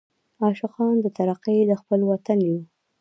عاشقان 0.43 0.95
د 1.01 1.07
ترقۍ 1.17 1.59
د 1.65 1.71
خپل 1.81 1.99
وطن 2.11 2.39
یو. 2.47 2.59